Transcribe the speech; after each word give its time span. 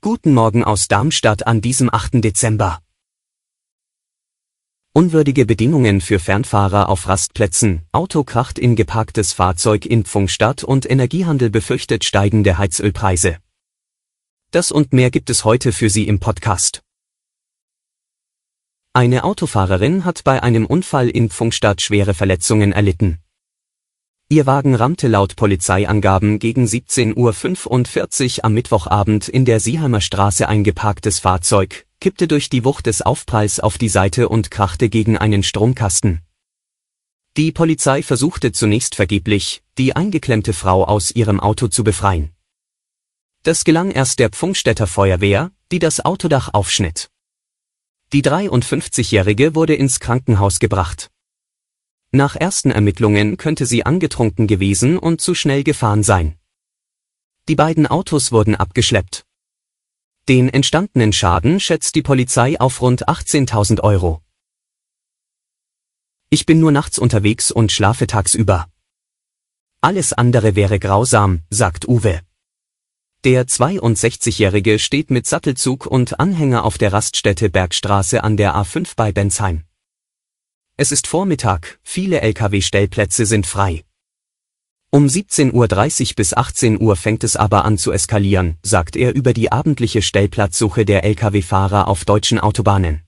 Guten 0.00 0.34
Morgen 0.34 0.62
aus 0.62 0.86
Darmstadt 0.86 1.48
an 1.48 1.60
diesem 1.60 1.92
8. 1.92 2.22
Dezember. 2.22 2.80
Unwürdige 4.92 5.46
Bedingungen 5.46 6.00
für 6.00 6.20
Fernfahrer 6.20 6.88
auf 6.88 7.08
Rastplätzen, 7.08 7.82
Auto 7.90 8.22
kracht 8.22 8.60
in 8.60 8.76
geparktes 8.76 9.32
Fahrzeug 9.32 9.84
in 9.84 10.04
Pfungstadt 10.04 10.62
und 10.62 10.88
Energiehandel 10.88 11.50
befürchtet 11.50 12.04
steigende 12.04 12.56
Heizölpreise. 12.56 13.38
Das 14.52 14.70
und 14.70 14.92
mehr 14.92 15.10
gibt 15.10 15.28
es 15.28 15.44
heute 15.44 15.72
für 15.72 15.90
Sie 15.90 16.06
im 16.06 16.20
Podcast. 16.20 16.82
Eine 18.92 19.24
Autofahrerin 19.24 20.04
hat 20.04 20.22
bei 20.22 20.40
einem 20.40 20.66
Unfall 20.66 21.08
in 21.08 21.30
Pfungstadt 21.30 21.82
schwere 21.82 22.14
Verletzungen 22.14 22.70
erlitten. 22.70 23.18
Ihr 24.32 24.46
Wagen 24.46 24.76
rammte 24.76 25.08
laut 25.08 25.34
Polizeiangaben 25.34 26.38
gegen 26.38 26.64
17.45 26.64 28.38
Uhr 28.38 28.44
am 28.44 28.54
Mittwochabend 28.54 29.28
in 29.28 29.44
der 29.44 29.58
Sieheimer 29.58 30.00
Straße 30.00 30.48
ein 30.48 30.62
geparktes 30.62 31.18
Fahrzeug, 31.18 31.84
kippte 32.00 32.28
durch 32.28 32.48
die 32.48 32.64
Wucht 32.64 32.86
des 32.86 33.02
Aufpralls 33.02 33.58
auf 33.58 33.76
die 33.76 33.88
Seite 33.88 34.28
und 34.28 34.52
krachte 34.52 34.88
gegen 34.88 35.18
einen 35.18 35.42
Stromkasten. 35.42 36.20
Die 37.36 37.50
Polizei 37.50 38.04
versuchte 38.04 38.52
zunächst 38.52 38.94
vergeblich, 38.94 39.64
die 39.78 39.96
eingeklemmte 39.96 40.52
Frau 40.52 40.84
aus 40.84 41.10
ihrem 41.10 41.40
Auto 41.40 41.66
zu 41.66 41.82
befreien. 41.82 42.30
Das 43.42 43.64
gelang 43.64 43.90
erst 43.90 44.20
der 44.20 44.30
Pfungstädter 44.30 44.86
Feuerwehr, 44.86 45.50
die 45.72 45.80
das 45.80 46.04
Autodach 46.04 46.50
aufschnitt. 46.54 47.10
Die 48.12 48.22
53-Jährige 48.22 49.56
wurde 49.56 49.74
ins 49.74 49.98
Krankenhaus 49.98 50.60
gebracht. 50.60 51.10
Nach 52.12 52.34
ersten 52.34 52.72
Ermittlungen 52.72 53.36
könnte 53.36 53.66
sie 53.66 53.86
angetrunken 53.86 54.48
gewesen 54.48 54.98
und 54.98 55.20
zu 55.20 55.34
schnell 55.34 55.62
gefahren 55.62 56.02
sein. 56.02 56.36
Die 57.48 57.54
beiden 57.54 57.86
Autos 57.86 58.32
wurden 58.32 58.56
abgeschleppt. 58.56 59.24
Den 60.28 60.48
entstandenen 60.48 61.12
Schaden 61.12 61.60
schätzt 61.60 61.94
die 61.94 62.02
Polizei 62.02 62.58
auf 62.60 62.82
rund 62.82 63.08
18.000 63.08 63.80
Euro. 63.80 64.22
Ich 66.30 66.46
bin 66.46 66.58
nur 66.58 66.72
nachts 66.72 66.98
unterwegs 66.98 67.52
und 67.52 67.70
schlafe 67.70 68.06
tagsüber. 68.06 68.68
Alles 69.80 70.12
andere 70.12 70.56
wäre 70.56 70.78
grausam, 70.78 71.42
sagt 71.48 71.88
Uwe. 71.88 72.20
Der 73.24 73.46
62-Jährige 73.46 74.78
steht 74.78 75.10
mit 75.10 75.26
Sattelzug 75.26 75.86
und 75.86 76.18
Anhänger 76.18 76.64
auf 76.64 76.76
der 76.76 76.92
Raststätte 76.92 77.50
Bergstraße 77.50 78.24
an 78.24 78.36
der 78.36 78.54
A5 78.56 78.94
bei 78.96 79.12
Bensheim. 79.12 79.64
Es 80.82 80.92
ist 80.92 81.06
Vormittag, 81.06 81.78
viele 81.82 82.22
Lkw-Stellplätze 82.22 83.26
sind 83.26 83.46
frei. 83.46 83.84
Um 84.90 85.04
17.30 85.04 85.52
Uhr 85.52 86.16
bis 86.16 86.32
18 86.32 86.80
Uhr 86.80 86.96
fängt 86.96 87.22
es 87.22 87.36
aber 87.36 87.66
an 87.66 87.76
zu 87.76 87.92
eskalieren, 87.92 88.56
sagt 88.62 88.96
er 88.96 89.14
über 89.14 89.34
die 89.34 89.52
abendliche 89.52 90.00
Stellplatzsuche 90.00 90.86
der 90.86 91.04
Lkw-Fahrer 91.04 91.86
auf 91.86 92.06
deutschen 92.06 92.38
Autobahnen. 92.38 93.02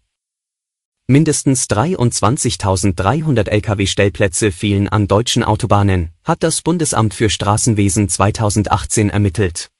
Mindestens 1.06 1.64
23.300 1.70 3.48
Lkw-Stellplätze 3.48 4.52
fehlen 4.52 4.90
an 4.90 5.08
deutschen 5.08 5.42
Autobahnen, 5.42 6.10
hat 6.24 6.42
das 6.42 6.60
Bundesamt 6.60 7.14
für 7.14 7.30
Straßenwesen 7.30 8.10
2018 8.10 9.08
ermittelt. 9.08 9.71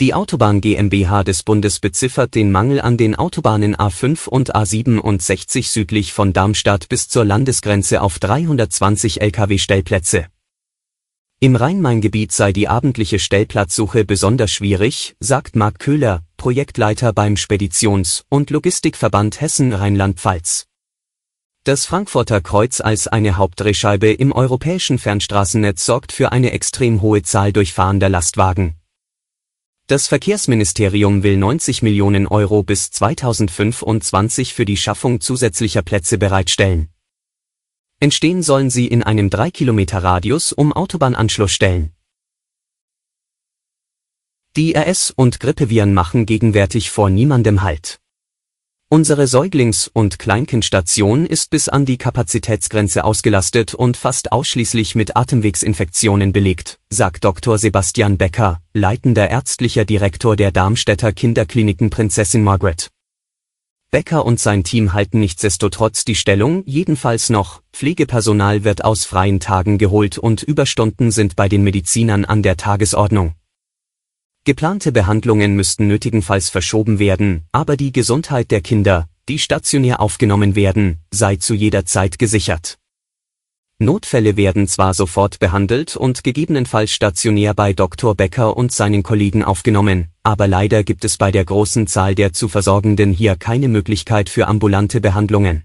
Die 0.00 0.14
Autobahn 0.14 0.62
GmbH 0.62 1.24
des 1.24 1.42
Bundes 1.42 1.78
beziffert 1.78 2.34
den 2.34 2.50
Mangel 2.50 2.80
an 2.80 2.96
den 2.96 3.16
Autobahnen 3.16 3.76
A5 3.76 4.30
und 4.30 4.56
A67 4.56 5.70
südlich 5.70 6.14
von 6.14 6.32
Darmstadt 6.32 6.88
bis 6.88 7.08
zur 7.08 7.26
Landesgrenze 7.26 8.00
auf 8.00 8.18
320 8.18 9.20
Lkw-Stellplätze. 9.20 10.28
Im 11.38 11.54
Rhein-Main-Gebiet 11.54 12.32
sei 12.32 12.54
die 12.54 12.66
abendliche 12.66 13.18
Stellplatzsuche 13.18 14.06
besonders 14.06 14.50
schwierig, 14.50 15.16
sagt 15.20 15.54
Marc 15.54 15.78
Köhler, 15.78 16.22
Projektleiter 16.38 17.12
beim 17.12 17.36
Speditions- 17.36 18.24
und 18.30 18.48
Logistikverband 18.48 19.42
Hessen-Rheinland-Pfalz. 19.42 20.64
Das 21.64 21.84
Frankfurter 21.84 22.40
Kreuz 22.40 22.80
als 22.80 23.06
eine 23.06 23.36
Hauptdrehscheibe 23.36 24.10
im 24.10 24.32
europäischen 24.32 24.98
Fernstraßennetz 24.98 25.84
sorgt 25.84 26.12
für 26.12 26.32
eine 26.32 26.52
extrem 26.52 27.02
hohe 27.02 27.22
Zahl 27.22 27.52
durchfahrender 27.52 28.08
Lastwagen, 28.08 28.79
das 29.90 30.06
Verkehrsministerium 30.06 31.24
will 31.24 31.36
90 31.36 31.82
Millionen 31.82 32.28
Euro 32.28 32.62
bis 32.62 32.92
2025 32.92 34.54
für 34.54 34.64
die 34.64 34.76
Schaffung 34.76 35.20
zusätzlicher 35.20 35.82
Plätze 35.82 36.16
bereitstellen. 36.16 36.90
Entstehen 37.98 38.44
sollen 38.44 38.70
sie 38.70 38.86
in 38.86 39.02
einem 39.02 39.30
3 39.30 39.50
Kilometer 39.50 40.00
Radius 40.00 40.52
um 40.52 40.72
Autobahnanschlussstellen. 40.72 41.90
Die 44.54 44.76
RS- 44.76 45.12
und 45.14 45.40
Grippeviren 45.40 45.92
machen 45.92 46.24
gegenwärtig 46.24 46.90
vor 46.90 47.10
niemandem 47.10 47.62
Halt. 47.62 47.99
Unsere 48.92 49.28
Säuglings- 49.28 49.88
und 49.92 50.18
Kleinkindstation 50.18 51.24
ist 51.24 51.50
bis 51.50 51.68
an 51.68 51.84
die 51.84 51.96
Kapazitätsgrenze 51.96 53.04
ausgelastet 53.04 53.72
und 53.72 53.96
fast 53.96 54.32
ausschließlich 54.32 54.96
mit 54.96 55.16
Atemwegsinfektionen 55.16 56.32
belegt, 56.32 56.80
sagt 56.90 57.22
Dr. 57.22 57.56
Sebastian 57.56 58.18
Becker, 58.18 58.60
leitender 58.74 59.30
ärztlicher 59.30 59.84
Direktor 59.84 60.34
der 60.34 60.50
Darmstädter 60.50 61.12
Kinderkliniken 61.12 61.90
Prinzessin 61.90 62.42
Margaret. 62.42 62.90
Becker 63.92 64.26
und 64.26 64.40
sein 64.40 64.64
Team 64.64 64.92
halten 64.92 65.20
nichtsdestotrotz 65.20 66.04
die 66.04 66.16
Stellung, 66.16 66.64
jedenfalls 66.66 67.30
noch, 67.30 67.62
Pflegepersonal 67.72 68.64
wird 68.64 68.84
aus 68.84 69.04
freien 69.04 69.38
Tagen 69.38 69.78
geholt 69.78 70.18
und 70.18 70.42
Überstunden 70.42 71.12
sind 71.12 71.36
bei 71.36 71.48
den 71.48 71.62
Medizinern 71.62 72.24
an 72.24 72.42
der 72.42 72.56
Tagesordnung. 72.56 73.36
Geplante 74.44 74.90
Behandlungen 74.90 75.54
müssten 75.54 75.86
nötigenfalls 75.86 76.48
verschoben 76.48 76.98
werden, 76.98 77.42
aber 77.52 77.76
die 77.76 77.92
Gesundheit 77.92 78.50
der 78.50 78.62
Kinder, 78.62 79.06
die 79.28 79.38
stationär 79.38 80.00
aufgenommen 80.00 80.56
werden, 80.56 81.00
sei 81.10 81.36
zu 81.36 81.52
jeder 81.52 81.84
Zeit 81.84 82.18
gesichert. 82.18 82.78
Notfälle 83.78 84.38
werden 84.38 84.66
zwar 84.66 84.94
sofort 84.94 85.40
behandelt 85.40 85.94
und 85.94 86.24
gegebenenfalls 86.24 86.90
stationär 86.90 87.52
bei 87.52 87.74
Dr. 87.74 88.14
Becker 88.14 88.56
und 88.56 88.72
seinen 88.72 89.02
Kollegen 89.02 89.44
aufgenommen, 89.44 90.08
aber 90.22 90.48
leider 90.48 90.84
gibt 90.84 91.04
es 91.04 91.18
bei 91.18 91.30
der 91.30 91.44
großen 91.44 91.86
Zahl 91.86 92.14
der 92.14 92.32
zu 92.32 92.48
Versorgenden 92.48 93.12
hier 93.12 93.36
keine 93.36 93.68
Möglichkeit 93.68 94.30
für 94.30 94.48
ambulante 94.48 95.02
Behandlungen. 95.02 95.64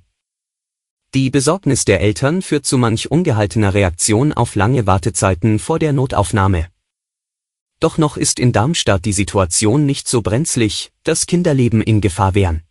Die 1.14 1.30
Besorgnis 1.30 1.86
der 1.86 2.02
Eltern 2.02 2.42
führt 2.42 2.66
zu 2.66 2.78
manch 2.78 3.10
ungehaltener 3.10 3.74
Reaktion 3.74 4.34
auf 4.34 4.56
lange 4.56 4.86
Wartezeiten 4.86 5.60
vor 5.60 5.80
der 5.80 5.94
Notaufnahme. 5.94 6.68
Doch 7.80 7.98
noch 7.98 8.18
ist 8.18 8.40
in 8.40 8.52
Darmstadt 8.52 9.06
die 9.06 9.14
Situation 9.14 9.86
nicht 9.86 10.08
so 10.08 10.22
brenzlig, 10.22 10.92
dass 11.04 11.26
Kinderleben 11.26 11.82
in 11.82 12.02
Gefahr 12.02 12.34
wären. 12.36 12.64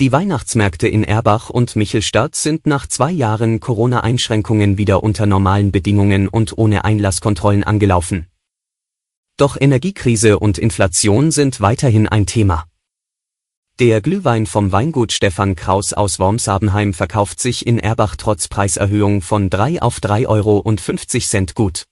Die 0.00 0.12
Weihnachtsmärkte 0.12 0.86
in 0.86 1.02
Erbach 1.02 1.50
und 1.50 1.74
Michelstadt 1.74 2.36
sind 2.36 2.66
nach 2.66 2.86
zwei 2.86 3.10
Jahren 3.10 3.58
Corona-Einschränkungen 3.58 4.78
wieder 4.78 5.02
unter 5.02 5.26
normalen 5.26 5.72
Bedingungen 5.72 6.28
und 6.28 6.56
ohne 6.56 6.84
Einlasskontrollen 6.84 7.64
angelaufen. 7.64 8.28
Doch 9.36 9.56
Energiekrise 9.60 10.38
und 10.38 10.56
Inflation 10.56 11.32
sind 11.32 11.60
weiterhin 11.60 12.06
ein 12.06 12.26
Thema. 12.26 12.66
Der 13.80 14.00
Glühwein 14.00 14.46
vom 14.46 14.72
Weingut 14.72 15.12
Stefan 15.12 15.56
Kraus 15.56 15.92
aus 15.92 16.18
Wormsabenheim 16.18 16.94
verkauft 16.94 17.38
sich 17.40 17.66
in 17.66 17.78
Erbach 17.78 18.16
trotz 18.16 18.48
Preiserhöhung 18.48 19.20
von 19.20 19.50
3 19.50 19.82
auf 19.82 19.98
3,50 19.98 20.26
Euro 20.28 20.62
gut. 21.54 21.84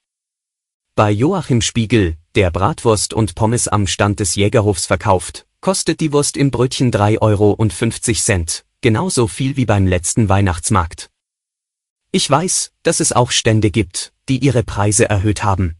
Bei 0.98 1.10
Joachim 1.10 1.60
Spiegel, 1.60 2.16
der 2.37 2.50
Bratwurst 2.50 3.12
und 3.12 3.34
Pommes 3.34 3.69
am 3.69 3.87
Stand 3.87 4.19
des 4.19 4.34
Jägerhofs 4.34 4.87
verkauft, 4.87 5.46
kostet 5.60 6.00
die 6.00 6.10
Wurst 6.10 6.38
im 6.38 6.50
Brötchen 6.50 6.90
3,50 6.90 7.20
Euro, 7.20 8.62
genauso 8.81 9.26
viel 9.26 9.58
wie 9.58 9.66
beim 9.66 9.87
letzten 9.87 10.31
Weihnachtsmarkt. 10.31 11.10
Ich 12.12 12.31
weiß, 12.31 12.72
dass 12.82 13.00
es 13.00 13.12
auch 13.12 13.31
Stände 13.31 13.70
gibt, 13.70 14.14
die 14.31 14.38
ihre 14.38 14.62
Preise 14.62 15.06
erhöht 15.06 15.44
haben. 15.44 15.76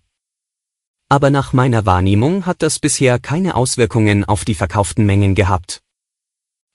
Aber 1.09 1.31
nach 1.31 1.55
meiner 1.55 1.87
Wahrnehmung 1.87 2.45
hat 2.45 2.61
das 2.61 2.79
bisher 2.79 3.19
keine 3.19 3.55
Auswirkungen 3.55 4.23
auf 4.23 4.45
die 4.45 4.55
verkauften 4.55 5.07
Mengen 5.07 5.35
gehabt. 5.35 5.81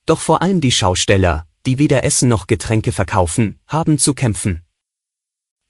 Doch 0.07 0.19
vor 0.19 0.41
allem 0.41 0.61
die 0.61 0.71
Schausteller, 0.71 1.45
die 1.67 1.77
weder 1.77 2.03
Essen 2.03 2.27
noch 2.27 2.47
Getränke 2.47 2.91
verkaufen, 2.91 3.59
haben 3.67 3.99
zu 3.99 4.15
kämpfen. 4.15 4.63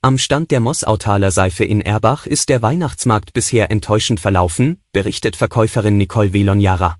Am 0.04 0.18
Stand 0.18 0.50
der 0.50 0.58
Mossautaler 0.58 1.30
Seife 1.30 1.64
in 1.64 1.80
Erbach 1.80 2.26
ist 2.26 2.48
der 2.48 2.60
Weihnachtsmarkt 2.60 3.32
bisher 3.34 3.70
enttäuschend 3.70 4.18
verlaufen, 4.18 4.82
berichtet 4.90 5.36
Verkäuferin 5.36 5.96
Nicole 5.96 6.32
Velonjara. 6.32 6.98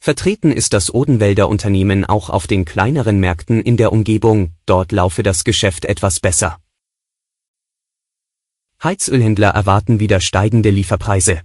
Vertreten 0.00 0.50
ist 0.50 0.72
das 0.72 0.92
Odenwälder 0.92 1.48
Unternehmen 1.48 2.04
auch 2.04 2.30
auf 2.30 2.48
den 2.48 2.64
kleineren 2.64 3.20
Märkten 3.20 3.62
in 3.62 3.76
der 3.76 3.92
Umgebung, 3.92 4.54
dort 4.66 4.90
laufe 4.90 5.22
das 5.22 5.44
Geschäft 5.44 5.84
etwas 5.84 6.18
besser. 6.18 6.58
Heizölhändler 8.82 9.50
erwarten 9.50 10.00
wieder 10.00 10.18
steigende 10.18 10.70
Lieferpreise. 10.70 11.42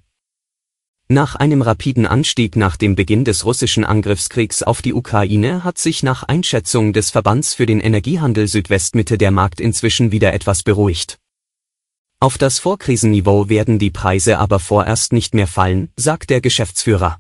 Nach 1.11 1.35
einem 1.35 1.63
rapiden 1.63 2.05
Anstieg 2.05 2.55
nach 2.55 2.77
dem 2.77 2.93
Beginn 2.93 3.25
des 3.25 3.43
russischen 3.43 3.83
Angriffskriegs 3.83 4.61
auf 4.61 4.83
die 4.83 4.93
Ukraine 4.93 5.63
hat 5.63 5.79
sich 5.79 6.03
nach 6.03 6.21
Einschätzung 6.21 6.93
des 6.93 7.09
Verbands 7.09 7.55
für 7.55 7.65
den 7.65 7.79
Energiehandel 7.79 8.47
Südwestmitte 8.47 9.17
der 9.17 9.31
Markt 9.31 9.59
inzwischen 9.59 10.11
wieder 10.11 10.33
etwas 10.33 10.61
beruhigt. 10.61 11.17
Auf 12.19 12.37
das 12.37 12.59
Vorkrisenniveau 12.59 13.49
werden 13.49 13.79
die 13.79 13.89
Preise 13.89 14.37
aber 14.37 14.59
vorerst 14.59 15.11
nicht 15.11 15.33
mehr 15.33 15.47
fallen, 15.47 15.89
sagt 15.95 16.29
der 16.29 16.41
Geschäftsführer. 16.41 17.19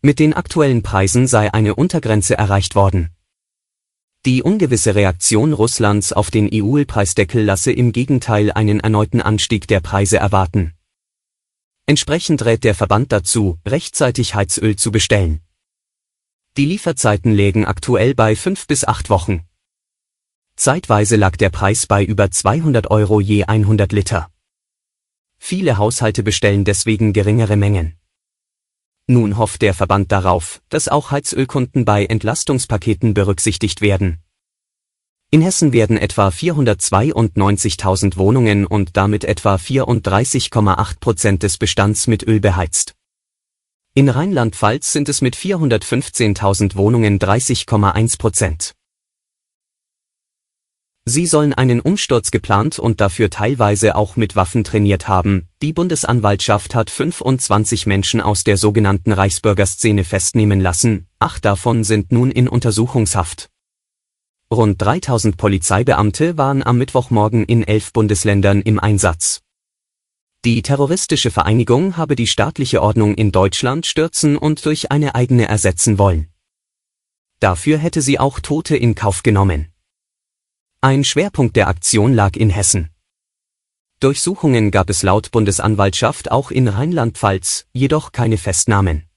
Mit 0.00 0.18
den 0.18 0.32
aktuellen 0.32 0.82
Preisen 0.82 1.26
sei 1.26 1.52
eine 1.52 1.74
Untergrenze 1.74 2.38
erreicht 2.38 2.76
worden. 2.76 3.10
Die 4.24 4.42
ungewisse 4.42 4.94
Reaktion 4.94 5.52
Russlands 5.52 6.14
auf 6.14 6.30
den 6.30 6.48
EU-Preisdeckel 6.50 7.44
lasse 7.44 7.72
im 7.72 7.92
Gegenteil 7.92 8.50
einen 8.50 8.80
erneuten 8.80 9.20
Anstieg 9.20 9.68
der 9.68 9.80
Preise 9.80 10.16
erwarten. 10.16 10.72
Entsprechend 11.86 12.44
rät 12.44 12.64
der 12.64 12.74
Verband 12.74 13.12
dazu, 13.12 13.58
rechtzeitig 13.66 14.34
Heizöl 14.34 14.76
zu 14.76 14.92
bestellen. 14.92 15.40
Die 16.56 16.66
Lieferzeiten 16.66 17.32
lägen 17.32 17.64
aktuell 17.64 18.14
bei 18.14 18.36
fünf 18.36 18.66
bis 18.66 18.84
acht 18.84 19.10
Wochen. 19.10 19.42
Zeitweise 20.56 21.16
lag 21.16 21.36
der 21.36 21.50
Preis 21.50 21.86
bei 21.86 22.04
über 22.04 22.30
200 22.30 22.90
Euro 22.90 23.20
je 23.20 23.44
100 23.44 23.92
Liter. 23.92 24.30
Viele 25.38 25.78
Haushalte 25.78 26.22
bestellen 26.22 26.64
deswegen 26.64 27.12
geringere 27.12 27.56
Mengen. 27.56 27.96
Nun 29.06 29.38
hofft 29.38 29.62
der 29.62 29.74
Verband 29.74 30.12
darauf, 30.12 30.62
dass 30.68 30.86
auch 30.86 31.10
Heizölkunden 31.10 31.84
bei 31.84 32.04
Entlastungspaketen 32.04 33.14
berücksichtigt 33.14 33.80
werden. 33.80 34.22
In 35.32 35.42
Hessen 35.42 35.72
werden 35.72 35.96
etwa 35.96 36.26
492.000 36.26 38.16
Wohnungen 38.16 38.66
und 38.66 38.96
damit 38.96 39.22
etwa 39.22 39.54
34,8 39.54 40.98
Prozent 40.98 41.44
des 41.44 41.56
Bestands 41.56 42.08
mit 42.08 42.26
Öl 42.26 42.40
beheizt. 42.40 42.96
In 43.94 44.08
Rheinland-Pfalz 44.08 44.90
sind 44.90 45.08
es 45.08 45.20
mit 45.20 45.36
415.000 45.36 46.74
Wohnungen 46.74 47.20
30,1 47.20 48.18
Prozent. 48.18 48.74
Sie 51.04 51.26
sollen 51.26 51.54
einen 51.54 51.80
Umsturz 51.80 52.32
geplant 52.32 52.80
und 52.80 53.00
dafür 53.00 53.30
teilweise 53.30 53.94
auch 53.94 54.16
mit 54.16 54.34
Waffen 54.34 54.64
trainiert 54.64 55.06
haben. 55.06 55.48
Die 55.62 55.72
Bundesanwaltschaft 55.72 56.74
hat 56.74 56.90
25 56.90 57.86
Menschen 57.86 58.20
aus 58.20 58.42
der 58.42 58.56
sogenannten 58.56 59.12
Reichsbürgerszene 59.12 60.02
festnehmen 60.02 60.60
lassen, 60.60 61.06
acht 61.20 61.44
davon 61.44 61.84
sind 61.84 62.10
nun 62.10 62.32
in 62.32 62.48
Untersuchungshaft. 62.48 63.48
Rund 64.52 64.82
3000 64.82 65.36
Polizeibeamte 65.36 66.36
waren 66.36 66.64
am 66.64 66.76
Mittwochmorgen 66.76 67.44
in 67.44 67.62
elf 67.62 67.92
Bundesländern 67.92 68.62
im 68.62 68.80
Einsatz. 68.80 69.42
Die 70.44 70.62
terroristische 70.62 71.30
Vereinigung 71.30 71.96
habe 71.96 72.16
die 72.16 72.26
staatliche 72.26 72.82
Ordnung 72.82 73.14
in 73.14 73.30
Deutschland 73.30 73.86
stürzen 73.86 74.36
und 74.36 74.64
durch 74.64 74.90
eine 74.90 75.14
eigene 75.14 75.46
ersetzen 75.46 75.98
wollen. 75.98 76.32
Dafür 77.38 77.78
hätte 77.78 78.02
sie 78.02 78.18
auch 78.18 78.40
Tote 78.40 78.76
in 78.76 78.96
Kauf 78.96 79.22
genommen. 79.22 79.68
Ein 80.80 81.04
Schwerpunkt 81.04 81.54
der 81.54 81.68
Aktion 81.68 82.12
lag 82.12 82.34
in 82.34 82.50
Hessen. 82.50 82.90
Durchsuchungen 84.00 84.72
gab 84.72 84.90
es 84.90 85.02
laut 85.04 85.30
Bundesanwaltschaft 85.30 86.32
auch 86.32 86.50
in 86.50 86.66
Rheinland-Pfalz, 86.66 87.66
jedoch 87.72 88.10
keine 88.10 88.36
Festnahmen. 88.36 89.09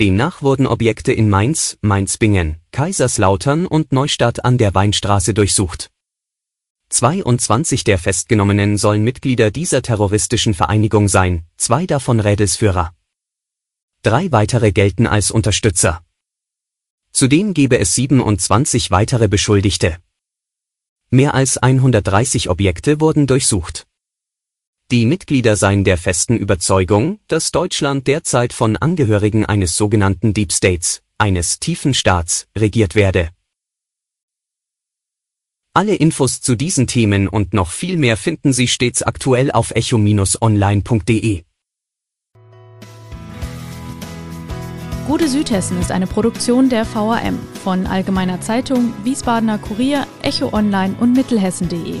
Demnach 0.00 0.42
wurden 0.42 0.66
Objekte 0.66 1.12
in 1.12 1.28
Mainz, 1.28 1.78
Mainz-Bingen, 1.82 2.56
Kaiserslautern 2.72 3.66
und 3.66 3.92
Neustadt 3.92 4.44
an 4.44 4.56
der 4.56 4.74
Weinstraße 4.74 5.34
durchsucht. 5.34 5.90
22 6.88 7.84
der 7.84 7.98
Festgenommenen 7.98 8.78
sollen 8.78 9.04
Mitglieder 9.04 9.50
dieser 9.50 9.82
terroristischen 9.82 10.54
Vereinigung 10.54 11.08
sein, 11.08 11.44
zwei 11.56 11.86
davon 11.86 12.20
Rädelsführer. 12.20 12.94
Drei 14.02 14.32
weitere 14.32 14.72
gelten 14.72 15.06
als 15.06 15.30
Unterstützer. 15.30 16.04
Zudem 17.12 17.54
gebe 17.54 17.78
es 17.78 17.94
27 17.94 18.90
weitere 18.90 19.28
Beschuldigte. 19.28 19.98
Mehr 21.10 21.34
als 21.34 21.58
130 21.58 22.48
Objekte 22.48 23.00
wurden 23.00 23.26
durchsucht. 23.26 23.86
Die 24.90 25.06
Mitglieder 25.06 25.56
seien 25.56 25.84
der 25.84 25.96
festen 25.96 26.36
Überzeugung, 26.36 27.20
dass 27.28 27.52
Deutschland 27.52 28.06
derzeit 28.06 28.52
von 28.52 28.76
Angehörigen 28.76 29.46
eines 29.46 29.76
sogenannten 29.76 30.34
Deep 30.34 30.52
States, 30.52 31.02
eines 31.16 31.60
tiefen 31.60 31.94
Staats, 31.94 32.46
regiert 32.56 32.94
werde. 32.94 33.30
Alle 35.74 35.94
Infos 35.94 36.42
zu 36.42 36.54
diesen 36.54 36.86
Themen 36.86 37.28
und 37.28 37.54
noch 37.54 37.70
viel 37.70 37.96
mehr 37.96 38.18
finden 38.18 38.52
Sie 38.52 38.68
stets 38.68 39.02
aktuell 39.02 39.50
auf 39.50 39.70
echo-online.de. 39.70 41.44
Gute 45.06 45.28
Südhessen 45.28 45.80
ist 45.80 45.90
eine 45.90 46.06
Produktion 46.06 46.68
der 46.68 46.86
VAM 46.86 47.38
von 47.64 47.86
Allgemeiner 47.86 48.40
Zeitung, 48.40 48.92
Wiesbadener 49.02 49.58
Kurier, 49.58 50.06
Echo 50.22 50.52
Online 50.52 50.94
und 51.00 51.14
Mittelhessen.de. 51.14 52.00